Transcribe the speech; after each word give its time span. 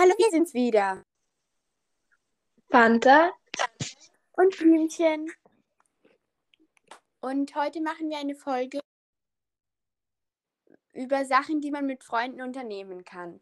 Hallo, 0.00 0.12
wir 0.16 0.30
sind's 0.30 0.54
wieder. 0.54 1.02
Fanta. 2.70 3.32
Und 4.36 4.56
Blümchen. 4.56 5.28
Und 7.20 7.56
heute 7.56 7.80
machen 7.80 8.08
wir 8.08 8.18
eine 8.18 8.36
Folge 8.36 8.78
über 10.92 11.24
Sachen, 11.24 11.60
die 11.60 11.72
man 11.72 11.86
mit 11.86 12.04
Freunden 12.04 12.42
unternehmen 12.42 13.04
kann. 13.04 13.40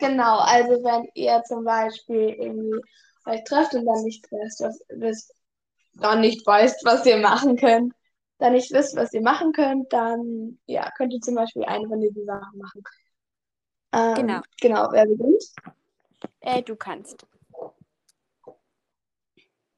Genau, 0.00 0.40
also 0.40 0.72
wenn 0.84 1.08
ihr 1.14 1.42
zum 1.44 1.64
Beispiel 1.64 2.36
irgendwie 2.38 2.82
euch 3.24 3.42
trefft 3.44 3.72
und 3.72 3.86
dann 3.86 4.02
nicht 4.02 4.30
wisst, 4.30 4.60
was, 4.60 4.84
wisst, 4.90 5.34
dann 5.94 6.20
nicht 6.20 6.46
weißt, 6.46 6.84
was 6.84 7.06
ihr 7.06 7.16
machen 7.16 7.56
könnt, 7.56 7.94
dann 8.36 8.52
nicht 8.52 8.70
wisst, 8.70 8.94
was 8.96 9.14
ihr 9.14 9.22
machen 9.22 9.54
könnt, 9.54 9.90
dann 9.94 10.58
ja, 10.66 10.90
könnt 10.98 11.14
ihr 11.14 11.20
zum 11.20 11.36
Beispiel 11.36 11.64
eine 11.64 11.88
von 11.88 12.02
diesen 12.02 12.26
Sachen 12.26 12.58
machen. 12.58 12.84
Ähm, 13.94 14.14
Genau. 14.14 14.40
Genau, 14.60 14.88
wer 14.90 15.06
beginnt? 15.06 15.44
Äh, 16.40 16.62
du 16.62 16.74
kannst. 16.74 17.26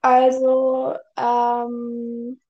Also, 0.00 0.94
ähm, 1.16 2.40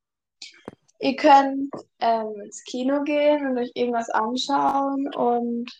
ihr 1.00 1.16
könnt 1.16 1.72
ähm, 1.98 2.40
ins 2.44 2.62
Kino 2.64 3.02
gehen 3.02 3.46
und 3.46 3.58
euch 3.58 3.72
irgendwas 3.74 4.10
anschauen 4.10 5.12
und 5.14 5.70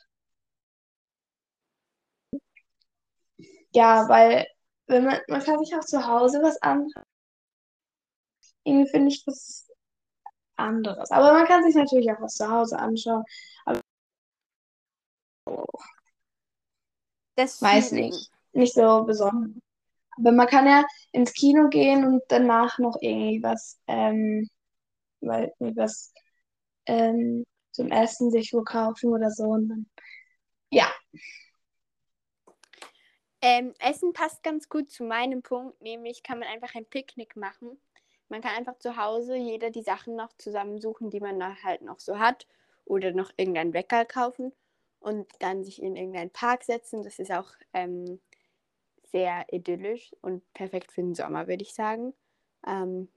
ja, 3.73 4.09
weil 4.09 4.47
wenn 4.87 5.05
man, 5.05 5.21
man 5.29 5.43
kann 5.43 5.59
sich 5.59 5.75
auch 5.77 5.85
zu 5.85 6.07
Hause 6.07 6.41
was 6.43 6.61
anschauen. 6.63 7.05
Irgendwie 8.65 8.91
finde 8.91 9.09
ich 9.09 9.25
das 9.25 9.71
anderes. 10.57 11.11
Aber 11.11 11.33
man 11.33 11.47
kann 11.47 11.63
sich 11.63 11.75
natürlich 11.75 12.11
auch 12.11 12.21
was 12.21 12.35
zu 12.35 12.51
Hause 12.51 12.79
anschauen. 12.79 13.25
Das 17.37 17.61
Weiß 17.61 17.93
nicht. 17.93 18.31
Nicht 18.53 18.75
so 18.75 19.05
besonders. 19.05 19.63
Aber 20.19 20.33
man 20.33 20.47
kann 20.47 20.67
ja 20.67 20.85
ins 21.13 21.35
Kino 21.35 21.69
gehen 21.69 22.05
und 22.07 22.23
danach 22.29 22.79
noch 22.79 22.97
irgendwie 23.01 23.43
was, 23.43 23.79
ähm, 23.87 24.49
weil 25.21 25.53
was 25.59 26.15
ähm, 26.87 27.45
zum 27.73 27.91
Essen 27.91 28.31
sich 28.31 28.55
wo 28.55 28.63
kaufen 28.63 29.13
oder 29.13 29.31
so. 29.31 29.45
Und 29.45 29.69
dann, 29.69 29.87
ja. 30.71 30.91
Ähm, 33.43 33.75
Essen 33.79 34.15
passt 34.15 34.43
ganz 34.43 34.71
gut 34.71 34.91
zu 34.91 35.05
meinem 35.05 35.43
Punkt, 35.43 35.81
nämlich 35.83 36.23
kann 36.23 36.39
man 36.39 36.49
einfach 36.49 36.75
ein 36.75 36.87
Picknick 36.87 37.37
machen. 37.37 37.79
Man 38.29 38.41
kann 38.41 38.57
einfach 38.57 38.79
zu 38.79 38.97
Hause 38.97 39.37
jeder 39.37 39.71
die 39.71 39.83
Sachen 39.83 40.17
noch 40.17 40.33
zusammensuchen, 40.39 41.11
die 41.11 41.21
man 41.21 41.63
halt 41.63 41.83
noch 41.83 42.01
so 42.01 42.19
hat. 42.19 42.47
Oder 42.87 43.13
noch 43.13 43.33
irgendeinen 43.37 43.75
Wecker 43.75 44.05
kaufen 44.05 44.53
und 45.01 45.27
dann 45.41 45.65
sich 45.65 45.83
in 45.83 45.97
irgendeinen 45.97 46.31
Park 46.31 46.65
setzen. 46.65 47.03
Das 47.03 47.19
ist 47.19 47.33
auch 47.33 47.51
ähm, 47.73 48.21
sehr 49.05 49.47
idyllisch 49.53 50.15
und 50.23 50.43
perfekt 50.55 50.93
für 50.93 51.03
den 51.03 51.15
Sommer, 51.15 51.47
würde 51.49 51.63
ich 51.63 51.75
sagen. 51.75 52.15
Ähm, 52.67 53.09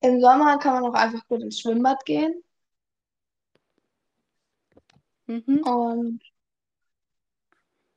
Im 0.00 0.20
Sommer 0.20 0.58
kann 0.58 0.74
man 0.82 0.90
auch 0.90 0.94
einfach 0.94 1.26
gut 1.28 1.42
ins 1.42 1.60
Schwimmbad 1.60 2.04
gehen. 2.04 2.42
mhm. 5.26 5.62
Und 5.64 6.20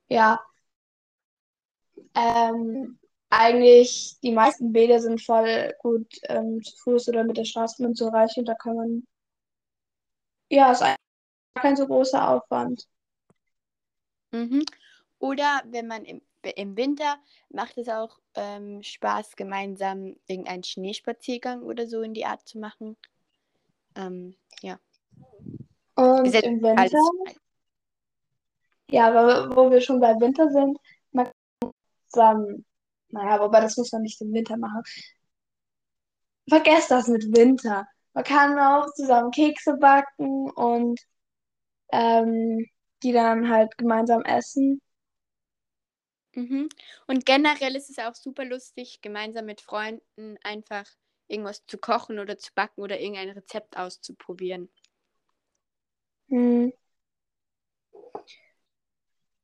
ja, 0.10 0.40
ähm, 2.16 3.00
eigentlich 3.30 4.18
die 4.24 4.32
meisten 4.32 4.72
Bäder 4.72 5.00
sind 5.00 5.22
voll 5.22 5.74
gut 5.80 6.08
ähm, 6.24 6.62
zu 6.64 6.76
Fuß 6.78 7.10
oder 7.10 7.24
mit 7.24 7.38
der 7.38 7.46
Straßenbahn 7.46 7.96
zu 7.96 8.06
erreichen. 8.06 8.46
Da 8.46 8.56
kann 8.56 8.76
man, 8.76 9.08
ja, 10.50 10.72
ist 10.72 10.82
eigentlich 10.82 10.98
kein 11.56 11.76
so 11.76 11.88
großer 11.88 12.30
Aufwand. 12.30 12.88
Mhm. 14.32 14.64
Oder 15.20 15.62
wenn 15.66 15.88
man 15.88 16.06
im, 16.06 16.22
im 16.56 16.78
Winter 16.78 17.18
macht 17.50 17.78
es 17.78 17.90
auch 17.90 18.20
ähm, 18.36 18.84
Spaß, 18.84 19.36
gemeinsam 19.36 20.16
irgendeinen 20.28 20.64
Schneespaziergang 20.64 21.64
oder 21.64 21.88
so 21.88 22.02
in 22.02 22.14
die 22.14 22.26
Art 22.26 22.48
zu 22.48 22.60
machen. 22.60 22.98
Ähm, 23.96 24.36
ja. 24.62 24.80
Und 25.96 26.34
im 26.34 26.62
Winter, 26.62 27.00
ja, 28.90 29.08
aber 29.08 29.56
wo 29.56 29.70
wir 29.70 29.82
schon 29.82 30.00
bei 30.00 30.14
Winter 30.20 30.50
sind, 30.50 30.78
man 31.12 31.26
kann 31.26 31.72
zusammen, 32.10 32.66
naja, 33.10 33.40
wobei 33.42 33.62
das 33.62 33.76
muss 33.78 33.92
man 33.92 34.04
nicht 34.04 34.22
im 34.22 34.32
Winter 34.32 34.56
machen. 34.58 34.82
Vergesst 36.48 36.92
das 36.92 37.08
mit 37.08 37.36
Winter. 37.36 37.86
Man 38.18 38.24
kann 38.24 38.58
auch 38.58 38.92
zusammen 38.96 39.30
Kekse 39.30 39.78
backen 39.78 40.50
und 40.50 41.00
ähm, 41.92 42.66
die 43.04 43.12
dann 43.12 43.48
halt 43.48 43.78
gemeinsam 43.78 44.24
essen. 44.24 44.82
Mhm. 46.34 46.68
Und 47.06 47.28
generell 47.28 47.76
ist 47.76 47.92
es 47.92 48.00
auch 48.00 48.16
super 48.16 48.44
lustig, 48.44 49.02
gemeinsam 49.04 49.46
mit 49.46 49.62
Freunden 49.62 50.40
einfach 50.42 50.86
irgendwas 51.28 51.64
zu 51.68 51.78
kochen 51.78 52.18
oder 52.18 52.40
zu 52.40 52.52
backen 52.56 52.82
oder 52.82 53.00
irgendein 53.00 53.30
Rezept 53.30 53.78
auszuprobieren. 53.78 54.68
Hm. 56.30 56.74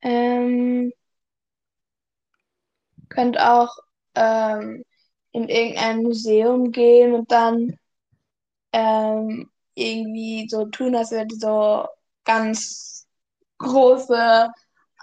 Ähm, 0.01 0.91
könnt 3.09 3.39
auch 3.39 3.77
ähm, 4.15 4.83
in 5.31 5.47
irgendein 5.47 6.01
Museum 6.01 6.71
gehen 6.71 7.13
und 7.13 7.31
dann 7.31 7.77
ähm, 8.73 9.49
irgendwie 9.75 10.47
so 10.49 10.65
tun, 10.65 10.95
als 10.95 11.11
wäre 11.11 11.27
die 11.27 11.35
so 11.35 11.87
ganz 12.25 13.07
große 13.59 14.49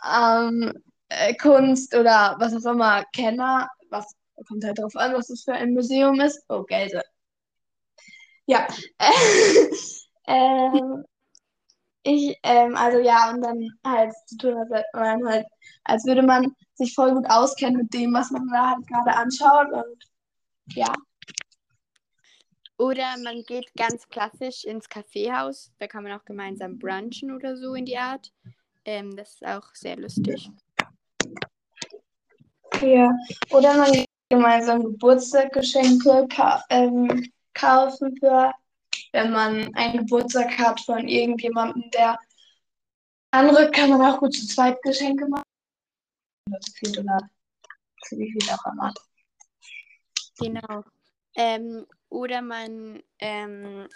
ähm, 0.06 0.72
äh, 1.08 1.34
Kunst 1.34 1.94
oder 1.94 2.36
was 2.38 2.54
auch 2.54 2.72
immer 2.72 3.04
Kenner. 3.12 3.68
Was 3.90 4.06
kommt 4.46 4.64
halt 4.64 4.78
drauf 4.78 4.96
an, 4.96 5.14
was 5.14 5.28
das 5.28 5.42
für 5.44 5.52
ein 5.54 5.74
Museum 5.74 6.20
ist. 6.20 6.42
Oh, 6.48 6.62
Geld. 6.64 6.92
Ja. 8.46 8.66
ähm, 10.26 11.04
ich, 12.02 12.38
ähm, 12.42 12.76
also 12.76 12.98
ja, 12.98 13.30
und 13.30 13.42
dann 13.42 13.68
halt 13.84 14.12
zu 14.26 14.36
tun, 14.38 14.56
als, 14.56 14.84
man 14.94 15.28
halt, 15.28 15.46
als 15.84 16.04
würde 16.06 16.22
man 16.22 16.54
sich 16.74 16.94
voll 16.94 17.14
gut 17.14 17.26
auskennen 17.28 17.82
mit 17.82 17.92
dem, 17.94 18.12
was 18.14 18.30
man 18.30 18.48
da 18.48 18.70
halt 18.70 18.86
gerade 18.86 19.16
anschaut. 19.16 19.72
Und 19.72 20.04
ja. 20.74 20.92
Oder 22.80 23.18
man 23.22 23.42
geht 23.42 23.74
ganz 23.76 24.08
klassisch 24.08 24.64
ins 24.64 24.88
Kaffeehaus. 24.88 25.70
Da 25.78 25.86
kann 25.86 26.02
man 26.02 26.12
auch 26.12 26.24
gemeinsam 26.24 26.78
brunchen 26.78 27.30
oder 27.30 27.54
so 27.54 27.74
in 27.74 27.84
die 27.84 27.98
Art. 27.98 28.32
Ähm, 28.86 29.14
das 29.14 29.34
ist 29.34 29.46
auch 29.46 29.74
sehr 29.74 29.96
lustig. 29.96 30.48
Ja. 32.80 33.12
Oder 33.50 33.76
man 33.76 33.92
geht 33.92 34.06
gemeinsam 34.30 34.82
Geburtstagsgeschenke 34.82 36.26
ka 36.34 36.64
ähm, 36.70 37.30
kaufen 37.52 38.16
für, 38.16 38.50
wenn 39.12 39.30
man 39.30 39.74
einen 39.74 39.98
Geburtstag 39.98 40.56
hat 40.56 40.80
von 40.80 41.06
irgendjemandem, 41.06 41.90
der 41.90 42.18
andere 43.30 43.70
kann 43.72 43.90
man 43.90 44.00
auch 44.00 44.20
gut 44.20 44.32
zu 44.32 44.46
zweit 44.46 44.80
Geschenke 44.80 45.28
machen. 45.28 45.44
Oder 46.48 46.60
zu 46.60 46.72
viert 46.72 46.98
oder 46.98 47.18
zu 48.06 48.16
wie 48.16 48.32
viel 48.32 48.50
auch 48.50 48.72
immer. 48.72 48.94
Genau. 50.38 50.82
Ähm, 51.34 51.86
oder 52.08 52.42
man, 52.42 53.02
ähm, 53.18 53.88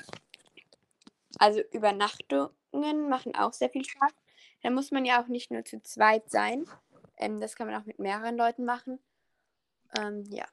also 1.39 1.61
Übernachtungen 1.73 3.09
machen 3.09 3.35
auch 3.35 3.53
sehr 3.53 3.71
viel 3.71 3.85
Spaß. 3.85 4.13
Da 4.63 4.71
muss 4.71 4.91
man 4.91 5.05
ja 5.05 5.23
auch 5.23 5.27
nicht 5.27 5.51
nur 5.51 5.65
zu 5.65 5.83
zweit 5.83 6.31
sein. 6.31 6.65
Ähm, 7.17 7.41
das 7.41 7.57
kann 7.57 7.67
man 7.67 7.81
auch 7.81 7.87
mit 7.87 7.99
mehreren 7.99 8.37
Leuten 8.37 8.65
machen. 8.65 8.99
Ähm, 9.99 10.25
ja. 10.31 10.47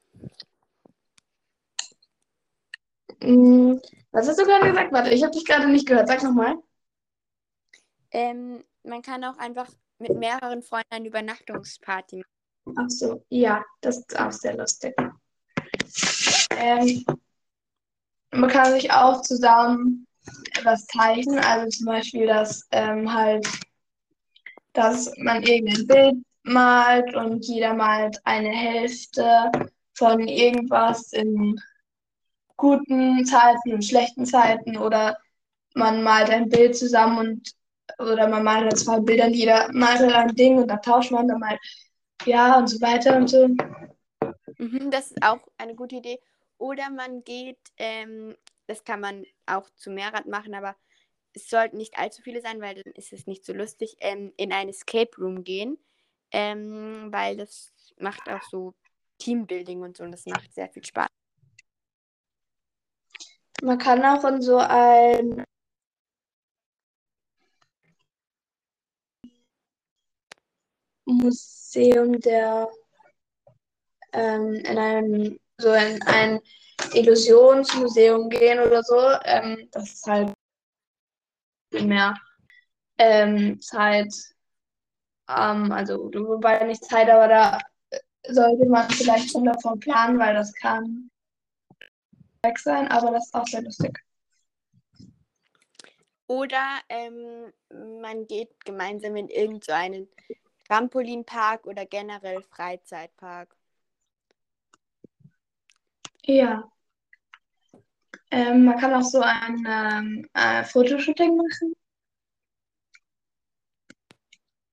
Mm, 3.21 3.79
Was 4.11 4.27
hast 4.27 4.39
du 4.39 4.45
gerade 4.45 4.67
gesagt? 4.67 4.91
Warte, 4.91 5.11
ich 5.11 5.23
habe 5.23 5.31
dich 5.31 5.45
gerade 5.45 5.67
nicht 5.67 5.87
gehört. 5.87 6.07
Sag 6.07 6.23
nochmal. 6.23 6.55
Ähm, 8.11 8.63
man 8.83 9.01
kann 9.01 9.23
auch 9.23 9.37
einfach 9.37 9.69
mit 9.99 10.17
mehreren 10.17 10.63
Freunden 10.63 10.91
eine 10.91 11.07
Übernachtungsparty 11.07 12.23
machen. 12.65 12.77
Ach 12.77 12.89
so, 12.89 13.23
ja, 13.29 13.63
das 13.81 13.99
ist 13.99 14.19
auch 14.19 14.31
sehr 14.31 14.55
lustig. 14.57 14.95
Ähm, 16.57 17.05
man 18.31 18.49
kann 18.49 18.73
sich 18.73 18.91
auch 18.91 19.21
zusammen 19.21 20.07
etwas 20.57 20.85
zeichnen, 20.87 21.39
also 21.39 21.67
zum 21.69 21.85
Beispiel, 21.87 22.27
dass 22.27 22.67
ähm, 22.71 23.11
halt, 23.13 23.47
dass 24.73 25.11
man 25.17 25.43
irgendein 25.43 25.87
Bild 25.87 26.15
malt 26.43 27.15
und 27.15 27.45
jeder 27.45 27.73
malt 27.73 28.19
eine 28.23 28.49
Hälfte 28.49 29.51
von 29.93 30.27
irgendwas 30.27 31.13
in 31.13 31.59
guten 32.57 33.25
Zeiten 33.25 33.73
und 33.73 33.83
schlechten 33.83 34.25
Zeiten 34.25 34.77
oder 34.77 35.17
man 35.73 36.03
malt 36.03 36.29
ein 36.29 36.49
Bild 36.49 36.77
zusammen 36.77 37.17
und 37.17 37.51
oder 37.99 38.27
man 38.27 38.43
malt 38.43 38.63
halt 38.63 38.77
zwei 38.77 38.99
Bilder 38.99 39.25
und 39.25 39.33
jeder 39.33 39.67
malt 39.73 39.99
halt 39.99 40.13
ein 40.13 40.35
Ding 40.35 40.57
und 40.57 40.67
da 40.67 40.77
tauscht 40.77 41.11
man 41.11 41.27
dann 41.27 41.39
mal 41.39 41.57
ja 42.25 42.57
und 42.57 42.67
so 42.67 42.79
weiter 42.81 43.17
und 43.17 43.29
so. 43.29 43.47
Mhm, 44.57 44.91
das 44.91 45.11
ist 45.11 45.23
auch 45.23 45.39
eine 45.57 45.75
gute 45.75 45.97
Idee. 45.97 46.19
Oder 46.61 46.91
man 46.91 47.23
geht, 47.23 47.57
ähm, 47.77 48.37
das 48.67 48.83
kann 48.83 48.99
man 48.99 49.25
auch 49.47 49.67
zu 49.77 49.89
Mehrrad 49.89 50.27
machen, 50.27 50.53
aber 50.53 50.75
es 51.33 51.49
sollten 51.49 51.77
nicht 51.77 51.97
allzu 51.97 52.21
viele 52.21 52.39
sein, 52.39 52.61
weil 52.61 52.75
dann 52.75 52.93
ist 52.93 53.13
es 53.13 53.25
nicht 53.25 53.43
so 53.43 53.51
lustig, 53.51 53.95
ähm, 53.99 54.31
in 54.37 54.53
ein 54.53 54.69
Escape 54.69 55.09
Room 55.17 55.43
gehen, 55.43 55.79
ähm, 56.29 57.07
weil 57.11 57.35
das 57.35 57.73
macht 57.97 58.29
auch 58.29 58.43
so 58.43 58.75
Teambuilding 59.17 59.81
und 59.81 59.97
so 59.97 60.03
und 60.03 60.11
das 60.11 60.27
macht 60.27 60.53
sehr 60.53 60.69
viel 60.69 60.85
Spaß. 60.85 61.07
Man 63.63 63.79
kann 63.79 64.05
auch 64.05 64.23
in 64.25 64.41
so 64.43 64.57
ein 64.57 65.43
Museum 71.05 72.19
der 72.19 72.69
ähm, 74.13 74.53
in 74.53 74.77
ein 74.77 75.39
so 75.61 75.73
in 75.73 76.01
ein 76.03 76.39
Illusionsmuseum 76.93 78.29
gehen 78.29 78.59
oder 78.59 78.83
so. 78.83 78.99
Ähm, 79.23 79.67
das 79.71 79.93
ist 79.93 80.07
halt 80.07 80.33
mehr 81.71 82.15
ähm, 82.97 83.59
Zeit, 83.61 84.13
ähm, 85.29 85.71
also 85.71 86.11
wobei 86.13 86.63
nicht 86.65 86.83
Zeit, 86.83 87.09
aber 87.09 87.27
da 87.27 87.59
sollte 88.27 88.65
man 88.65 88.89
vielleicht 88.89 89.31
schon 89.31 89.45
davon 89.45 89.79
planen, 89.79 90.19
weil 90.19 90.33
das 90.33 90.53
kann 90.53 91.09
weg 92.43 92.59
sein, 92.59 92.87
aber 92.89 93.11
das 93.11 93.25
ist 93.27 93.33
auch 93.33 93.47
sehr 93.47 93.61
lustig. 93.61 93.99
Oder 96.27 96.79
ähm, 96.87 97.51
man 98.01 98.25
geht 98.25 98.63
gemeinsam 98.63 99.17
in 99.17 99.27
irgendeinen 99.27 100.07
so 100.27 100.35
Trampolinpark 100.67 101.67
oder 101.67 101.85
generell 101.85 102.41
Freizeitpark. 102.41 103.53
Ja. 106.25 106.69
Ähm, 108.31 108.65
man 108.65 108.77
kann 108.79 108.93
auch 108.93 109.01
so 109.03 109.21
ein 109.21 109.65
ähm, 109.67 110.29
äh, 110.33 110.63
Fotoshooting 110.63 111.35
machen. 111.35 111.73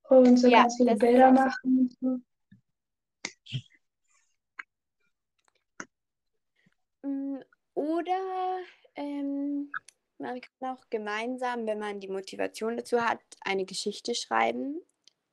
Und 0.08 0.36
so 0.38 0.48
Ja, 0.48 0.62
ganz 0.62 0.76
viele 0.76 0.90
das 0.90 0.98
Bilder 0.98 1.32
machen. 1.32 1.78
und 1.80 1.96
so. 2.00 2.20
Mm, 7.02 7.38
Oder 7.74 8.60
ähm, 8.96 9.70
man 10.18 10.40
kann 10.40 10.76
auch 10.76 10.84
gemeinsam, 10.90 11.66
wenn 11.66 11.78
man 11.78 12.00
die 12.00 12.08
Motivation 12.08 12.76
dazu 12.76 13.00
hat, 13.02 13.20
eine 13.42 13.64
Geschichte 13.64 14.14
schreiben. 14.14 14.80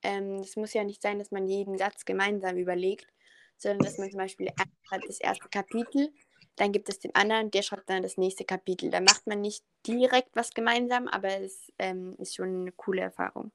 Ähm, 0.04 0.36
Es 0.42 0.56
muss 0.56 0.74
ja 0.74 0.84
nicht 0.84 1.02
sein, 1.02 1.20
dass 1.20 1.32
man 1.32 1.48
jeden 1.48 1.78
Satz 1.78 2.06
gemeinsam 2.06 2.58
überlegt, 2.58 3.08
sondern 3.58 3.80
dass 3.80 3.98
man 3.98 4.10
zum 4.10 4.20
Beispiel 4.20 4.50
das 5.08 5.20
erste 5.20 5.50
Kapitel, 5.50 6.14
dann 6.56 6.72
gibt 6.72 6.88
es 6.90 7.00
den 7.00 7.14
anderen, 7.16 7.52
der 7.52 7.62
schreibt 7.62 7.90
dann 7.90 8.04
das 8.04 8.18
nächste 8.18 8.46
Kapitel. 8.46 8.90
Da 8.90 9.02
macht 9.02 9.28
man 9.28 9.42
nicht 9.42 9.64
direkt 9.86 10.36
was 10.36 10.52
gemeinsam, 10.52 11.08
aber 11.08 11.42
es 11.42 11.72
ähm, 11.80 12.16
ist 12.18 12.36
schon 12.36 12.62
eine 12.62 12.72
coole 12.72 13.02
Erfahrung. 13.02 13.52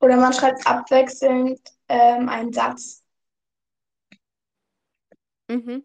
Oder 0.00 0.16
man 0.16 0.32
schreibt 0.32 0.66
abwechselnd 0.66 1.60
ähm, 1.88 2.28
einen 2.28 2.52
Satz. 2.52 3.04
Mhm. 5.48 5.84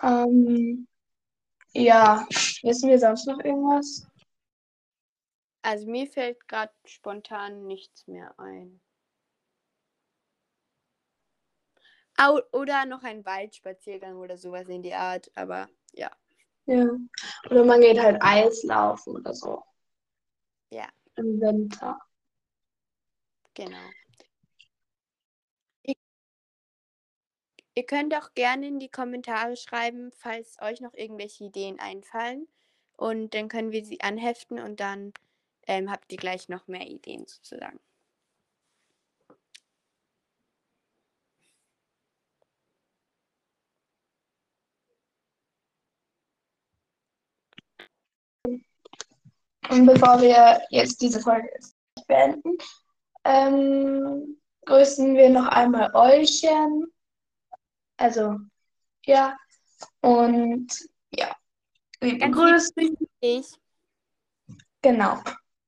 Ähm, 0.00 0.86
ja, 1.72 2.26
wissen 2.62 2.88
wir 2.88 2.98
sonst 2.98 3.26
noch 3.26 3.40
irgendwas? 3.40 4.06
Also 5.62 5.86
mir 5.86 6.06
fällt 6.06 6.46
gerade 6.48 6.72
spontan 6.84 7.66
nichts 7.66 8.06
mehr 8.06 8.38
ein. 8.38 8.80
Au 12.18 12.40
oder 12.52 12.84
noch 12.86 13.02
ein 13.04 13.24
Waldspaziergang 13.24 14.16
oder 14.18 14.36
sowas 14.36 14.68
in 14.68 14.82
die 14.82 14.94
Art, 14.94 15.30
aber 15.34 15.68
ja, 15.92 16.10
Ja. 16.66 16.86
Oder 17.50 17.64
man 17.64 17.80
geht 17.80 18.00
halt 18.00 18.18
Eislaufen 18.22 19.16
oder 19.16 19.34
so 19.34 19.62
ja, 20.70 20.88
im 21.16 21.40
Winter. 21.40 21.98
genau. 23.54 23.92
Ihr, 25.82 25.94
ihr 27.74 27.86
könnt 27.86 28.14
auch 28.14 28.34
gerne 28.34 28.66
in 28.68 28.78
die 28.78 28.90
Kommentare 28.90 29.56
schreiben, 29.56 30.12
falls 30.12 30.60
euch 30.60 30.80
noch 30.80 30.94
irgendwelche 30.94 31.44
Ideen 31.44 31.78
einfallen. 31.80 32.48
Und 32.96 33.34
dann 33.34 33.48
können 33.48 33.72
wir 33.72 33.84
sie 33.84 34.00
anheften 34.00 34.58
und 34.60 34.80
dann 34.80 35.12
ähm, 35.66 35.90
habt 35.90 36.12
ihr 36.12 36.18
gleich 36.18 36.48
noch 36.48 36.66
mehr 36.68 36.86
Ideen 36.86 37.26
sozusagen. 37.26 37.80
Und 49.70 49.86
bevor 49.86 50.20
wir 50.20 50.60
jetzt 50.70 51.00
diese 51.00 51.20
Folge 51.20 51.48
beenden, 52.06 52.56
ähm, 53.24 54.38
grüßen 54.64 55.14
wir 55.14 55.30
noch 55.30 55.46
einmal 55.46 55.90
Euchen. 55.94 56.86
Also, 57.96 58.36
ja. 59.04 59.36
Und 60.00 60.68
ja, 61.10 61.34
liebe 62.00 62.18
Ganz 62.18 62.36
Grüße. 62.36 62.72
lieb 62.76 62.98
ich. 63.20 63.46
Genau. 64.82 65.18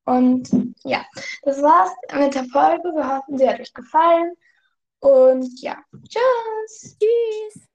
Und 0.05 0.49
ja, 0.85 1.05
das 1.43 1.61
war's 1.63 1.91
mit 2.15 2.35
der 2.35 2.45
Folge. 2.47 2.89
Wir 2.95 3.17
hoffen, 3.17 3.39
sie 3.39 3.49
hat 3.49 3.61
euch 3.61 3.73
gefallen. 3.73 4.33
Und 5.01 5.61
ja, 5.61 5.77
tschüss. 6.09 6.97
Tschüss. 6.99 7.70